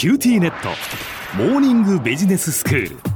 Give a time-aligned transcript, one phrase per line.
[0.00, 0.70] キューティーネット。
[1.36, 3.09] モーニングビジネススクール。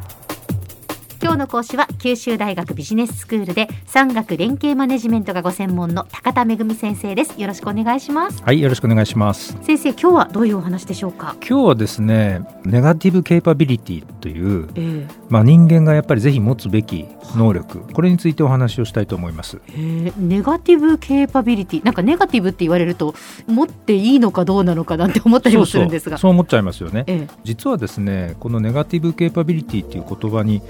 [1.24, 7.40] 今日の講師は九州大学ビジネススクールで産学連携マネジメントがご専門の高田恵先生です。
[7.40, 8.42] よろしくお願いします。
[8.42, 9.56] はいよろしくお願いします。
[9.62, 11.34] 先生今日はどういうお話でしょうか？
[11.40, 19.62] 今日はですね negative capability という、えー、まあ人間がやっぱりぜひ持つべき能力これについてお話をしたいと思います。
[19.74, 21.84] え negative capability？
[21.86, 23.14] なんかネガティブって言われると
[23.46, 26.18] 持っていいのかどうなのかなんて思ったりもするんですが。
[26.18, 30.60] そう思っちゃいますよね、えー、実はですねこのネガティブケイパビリティっていう言葉に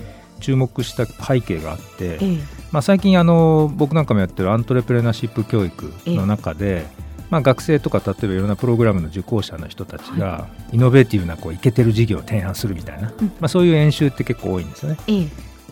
[0.45, 2.39] 注目した背景があって、ええ、
[2.71, 6.87] まあ、最近あの僕なんかもやってるアントレプレナーシップ教育の中で、え、
[7.31, 14.99] まあ、学生とか例えばいろんなプログラムの受講者の人たちがイノベーティブなこうイケてる事業を提案するみたいな、うん、まあ、そういう演習って結構多いんですよね。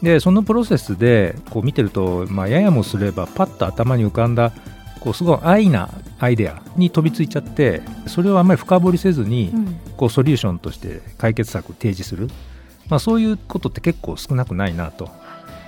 [0.03, 4.53] でそのプロセスでこう見てると、まあ、ややもすればパッと頭に浮かんだ
[4.99, 9.53] こうすごい安易なアイデアに飛びついちゃってそれをあんまり深掘りせずに、
[9.97, 12.29] こうソリューションとして解決策を提示する
[12.93, 15.09] まあ、そういうことって結構少なくないなと。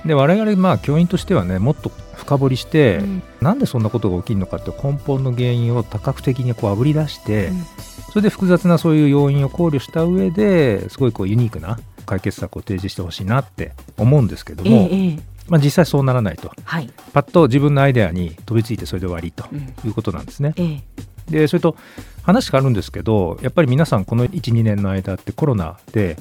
[0.04, 7.64] で我々まあ教員としてはねもっと深掘りして、うん、なんでそんなことが起きるのかって根本の原因を多角的にこうあぶり出して、うん、
[8.10, 19.46] それで複雑なそういう要因を考慮した上ですごいこうユニークな解決策を提示してほしいなって思うんですけども、ええ、まあ、実際そうならないと、はい、パッと自分のアイデアに飛びついてそれで終わりと
[19.86, 20.52] いうことなんですね。
[20.58, 20.82] え
[21.30, 21.76] でそれと
[22.22, 26.16] 話変わるんですけどやっぱり皆さんこの12年の間ってコロナで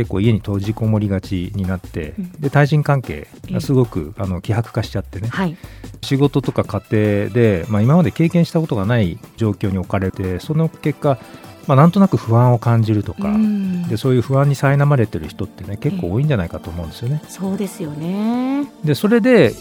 [0.00, 5.58] 結構家に閉じこもりがちになって、うん、で対人関係がすごく、あの希薄化しちゃってね、はい、
[6.00, 6.78] 仕事とか家
[7.28, 11.18] 庭で、まあ、今まで経験したことがない状況に置かれてその結果
[11.66, 17.22] まあ、なんとなく不安を感じるとか、うん、でそういう不安に苛まれてる人ってね結構多いんじゃないかと思うんですよね。
[17.28, 18.66] そうですよね。
[18.82, 19.52] でそれで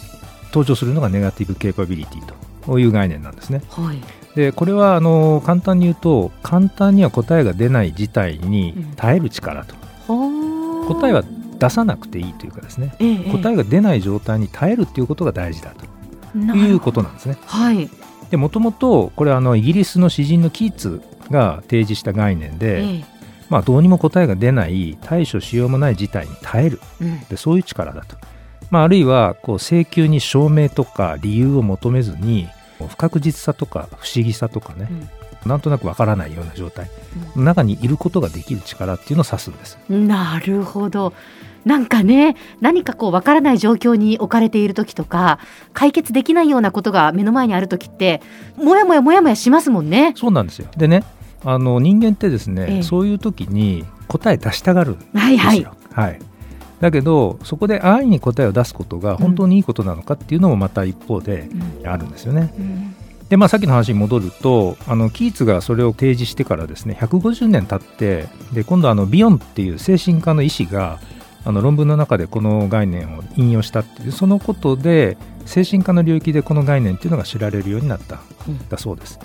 [0.46, 2.26] 登場するのがネガティブケーパビリティ
[2.66, 3.62] という概念なんですね。
[3.70, 4.02] はい、
[4.36, 9.79] でこれはあの簡単に言うと簡単には答えが出ない事態に耐える力と、うん、
[10.96, 11.24] 答えは
[11.60, 17.38] 出さなくていいというかですね、ええ、答えが出ない状態に耐えるっていうことが大事だということなんですね。
[17.46, 17.90] はい、
[18.32, 23.04] でもともとこれはあのイギリスの詩人のキーツが提示した概念で、え、
[23.50, 28.16] まあ、どうにも答えが出ない対処しようもない事態に耐える、うん、でそういう力だと。
[28.70, 32.48] まあ、あるいはこう請求に証明とか理由を求めずに
[32.88, 35.10] 不確実さとか不思議さとかね、うん、
[35.46, 36.90] なんとなくわからないような状態。
[37.36, 39.78] の中にいることができる力っていうのを指すんです。
[39.90, 41.14] なるほど。
[41.66, 45.40] なんかね何かこうわからない状況に置かれている時とか
[45.74, 48.22] 解決できないようなことが目の前にある時って
[48.56, 50.14] もやもやもやもやしますもんね。
[50.16, 50.70] そうなんですよ。
[50.78, 51.04] でね
[51.44, 55.12] あの人間ってですね、ええ、そういう時に答え出したがるんですよ。
[55.14, 56.20] はい、はい、はい。
[56.82, 61.50] だけどそこで安易に答えを出すことが本当にいいことなのかっていうのもまた一方で
[61.86, 62.54] あるんですよね。
[63.30, 71.00] でまあ、さっきの話に戻るとあのキーツがそれを提示してからですね150年経ってで今度あのビヨンっていう精神科の医師が
[71.46, 78.20] あの論文の中でこの概念を引用したっていうそのことで精神科の領域でこの概念っていうのが知られるようになった、
[78.70, 79.20] だそうです。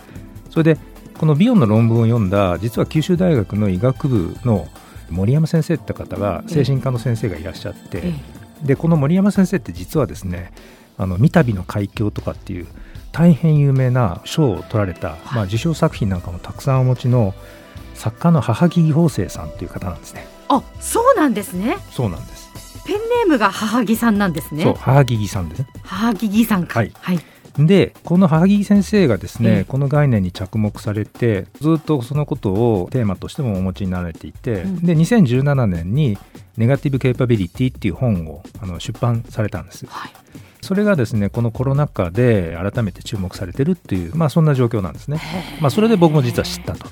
[0.48, 0.80] それで
[1.18, 4.66] このビヨンの論文を読んだ実は九州大学の医学部の
[5.10, 8.14] 森山先生って方が精神科の先生がいらっしゃって、
[8.62, 10.52] でこの森山先生って実はですね
[10.96, 12.66] 「あの三度の海峡」とかっていう
[13.14, 17.32] 大変有名な賞を取られた、まあ、受賞作品なんかもたくさんお持ちの
[17.94, 20.26] 作家の母木法生さんという方なんですね。
[20.48, 21.76] あそうなんですね。
[21.92, 22.50] そうなんです。
[22.84, 24.64] ペンネームが母木さんなんですね。
[24.64, 25.64] そう母木さんです。
[25.84, 26.80] 母木さんか。
[26.80, 26.92] はい。
[27.00, 27.20] はい
[27.56, 36.18] でこの萩木先生がですね、この概念に着目されてずっとそのことをテーマとしてもお持ちになられていて、うん、で2017年に
[36.58, 39.86] 「ネガティブ・ケーパビリティ」っていう本をあの出版されたんです。
[39.86, 40.10] はい
[40.64, 45.20] それがですねこのコロナ禍で改めて注目されてるっていう、まあ、そんな状況なんですね。
[45.60, 46.86] まあ、それで僕も実は知ったと。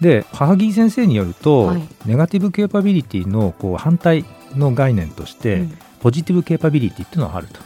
[0.00, 4.24] で母木先生によると、はい、ネガティブ・ケーパビリティのこう反対
[4.56, 7.60] の概念として、うん、ポジティブ・ケーパビリティっていうのがあると。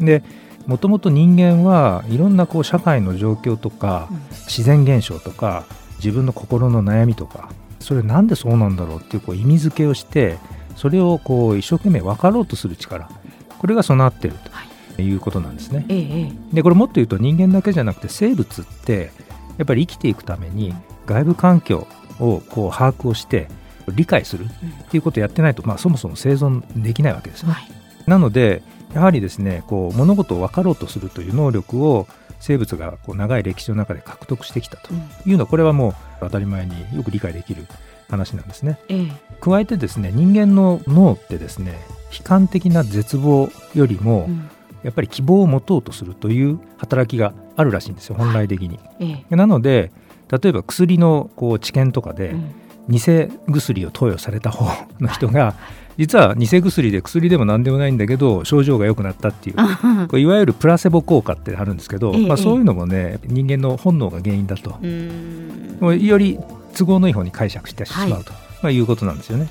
[0.00, 0.24] で
[0.66, 4.08] もともと人間はいろんなこう社会の状況とか、
[4.46, 5.64] 自然現象とか
[5.96, 10.38] 自分の心の悩みとかそれなんでそうなんだろうっていうこう意味付けをして
[10.76, 13.08] それをこう一生懸命分かろうとする力
[13.60, 14.38] これが備わっている
[14.96, 15.84] ということなんですね。
[16.50, 19.12] でこれもっと言うと人間だけじゃなくて生物って
[19.58, 20.74] やっぱり生きていくために
[21.04, 21.86] 外部環境
[22.18, 23.48] をこう把握をして
[23.88, 24.48] 理解するっ
[24.88, 27.52] ていうことをやってないと、まあ、そもそも生存できないわけですね。
[27.52, 27.68] はい、
[28.06, 28.62] なので
[28.94, 32.06] やはりですねこう物事を分かろうとするという能力を
[32.40, 34.92] 生物がこう長い歴史の中で獲得してきたと。
[35.26, 37.66] いうのはこれはもう当たり前によく理解できる
[38.08, 38.78] 話なんですね。
[38.88, 41.78] ええ、加えてですね人間の脳ってですね
[42.16, 44.50] 悲観的な絶望よりも、うん、
[44.82, 48.78] やっぱり希望を持とうとするという働きがあるらしいんですよ本来的に。
[48.98, 49.92] ええ、なので
[50.30, 52.34] 例えば薬のこう治験とかで、
[52.88, 55.54] 偽薬を投与された方の人が
[55.96, 60.08] 実は偽薬で薬でも何でもないんだけど症状が良くなったっていう。
[60.08, 64.78] これいわゆるプラセボ効果ってあるんですけど、まあ、そういうのもね人間の本能が原因だと。
[65.94, 66.38] より
[66.74, 68.42] 都合のいい方に解釈してしまうと、はい。
[68.62, 69.48] まあ、いうことなんですよね。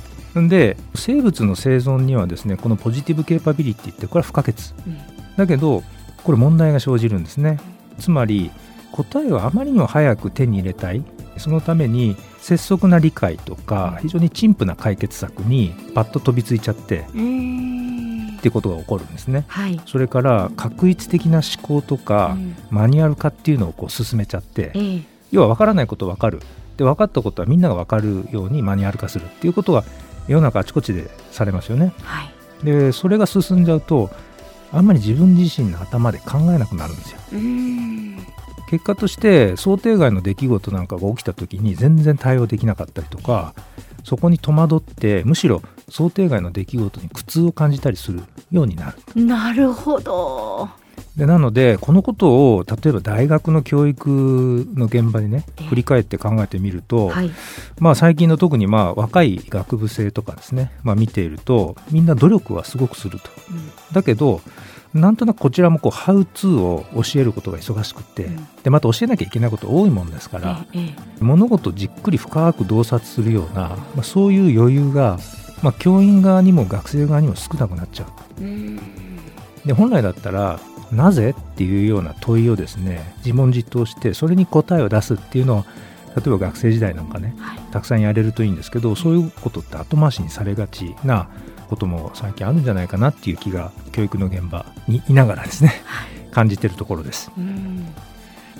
[0.47, 4.55] で生物の生存にはですねこのポジティブケーパビリティってこれは不可欠、
[4.87, 4.97] うん、
[5.35, 5.83] だけど
[6.23, 7.59] これ問題が生じるんですね。
[7.99, 8.49] つまり
[8.91, 11.03] 答えをあまりにも早く手に入れたい
[11.39, 26.39] そのために拙速な理解とか非常に陳腐な解決策にパッと飛びついちゃって、っていうことが起こるんですね、はい、それから確一的な思考とか、うん、マニュアル化っていうのをこう進めちゃって、えー、要は分からないこと分かる。
[26.77, 29.83] で分かったことはみんなが分かるようにマニュアル化するっていうことが
[30.29, 31.91] 世の中あちこちでされますよね。
[32.03, 32.23] は
[32.63, 34.09] い、でそれが進んじゃうと
[34.71, 37.19] あんまり自分自身の頭で考えなくなるんですよ。
[38.69, 43.55] 結果として想定外の出来事なんかが起きた時に全然対応できなかったりとか
[44.03, 48.21] そこに戸惑ってむしろ想定外の出来事に苦痛を感じたりする
[48.51, 49.25] ようになる。
[49.25, 50.69] なるほど
[51.15, 57.31] でなのでこのことを例えば大学の教育の現場にね振り返って考えてみると、はい、
[57.79, 63.29] まあ、最近の特にまあ若い学部生とかですね、まあ、見ているとみんな努力はすごくすると。
[63.49, 64.41] うん、だけど
[64.93, 75.19] なんとなくこちらもこうハウツーを教えることが忙しくて、うん、でまた教えなきゃいけないこと多いもんですから、ええ、物事をじっくり深く洞察するような、まあ、そういう余裕が、
[75.61, 78.05] まあ、教員側にも学生側にも少なくなっちゃ
[78.39, 78.43] う。
[78.43, 78.79] う
[79.65, 80.59] で本来だったら
[80.91, 85.65] なぜっていうような問いをですね自問自答してそれに答えを出すっていうのを
[86.15, 91.29] 例えば学生時代なんかね、はい、たくさんやれるといいんですけどそういうことって後回しにされがちな
[91.69, 97.31] ことも最近あるんじゃないかなっていう気が教育の現場にいながらですね、はい、感じているところです。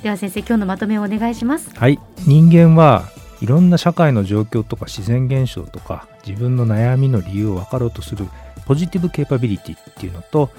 [0.03, 1.71] では先生今日のまとめをお願いします。
[1.75, 3.09] はい人間は
[3.41, 8.27] いろんな社会の状況とか自然現象とか自分の悩みの理由を分かろうとする
[8.65, 10.49] ポジティブケーパビリティっていうのと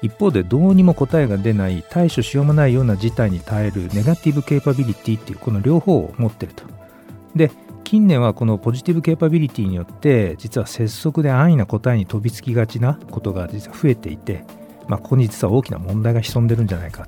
[0.00, 6.64] 一方でどうにも答えが出ない対処しようもないような事態に耐えるネガティブケーパビリティっていうこの両方を持ってると。
[7.36, 7.50] で
[7.92, 14.46] 近年はこのポジティブケーパビリティによって実は拙速で安易な答えに飛びつきがちなことが実は増えていて、
[14.88, 17.06] まあ、ここに実は大きな問題が潜んでるんじゃないか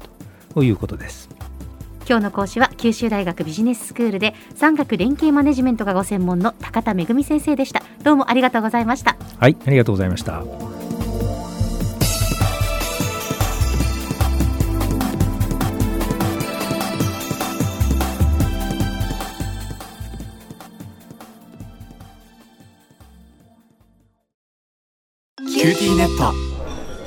[0.53, 1.31] ということです。
[2.07, 7.83] 今日の講師は九州大学ビジネススクールで産学連携マネジメントがご専門の高田恵先生でした。
[8.03, 9.17] どうもありがとうございました。
[9.39, 10.45] はいありがとうございました